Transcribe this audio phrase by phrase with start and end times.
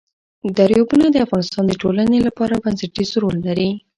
[0.57, 3.69] دریابونه د افغانستان د ټولنې لپاره بنسټيز رول لري.